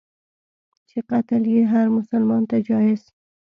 [0.87, 3.01] چي قتل یې هرمسلمان ته جایز.